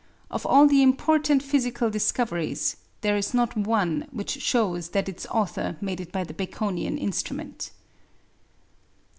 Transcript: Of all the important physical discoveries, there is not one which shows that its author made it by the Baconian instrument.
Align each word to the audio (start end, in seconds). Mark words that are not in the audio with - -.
Of 0.31 0.47
all 0.47 0.65
the 0.65 0.81
important 0.81 1.43
physical 1.43 1.91
discoveries, 1.91 2.75
there 3.01 3.15
is 3.15 3.35
not 3.35 3.55
one 3.55 4.07
which 4.09 4.41
shows 4.41 4.89
that 4.97 5.07
its 5.07 5.27
author 5.27 5.77
made 5.79 6.01
it 6.01 6.11
by 6.11 6.23
the 6.23 6.33
Baconian 6.33 6.97
instrument. 6.97 7.69